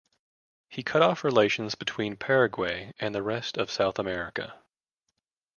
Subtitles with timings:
[0.67, 4.59] He cut off relations between Paraguay and the rest of South America.